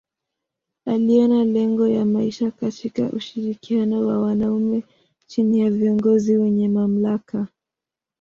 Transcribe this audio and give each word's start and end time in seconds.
Aliona 0.85 1.43
lengo 1.43 1.87
ya 1.87 2.05
maisha 2.05 2.51
katika 2.51 3.09
ushirikiano 3.11 4.07
wa 4.07 4.19
wanaume 4.19 4.83
chini 5.27 5.59
ya 5.59 5.71
viongozi 5.71 6.37
wenye 6.37 6.69
mamlaka. 6.69 7.47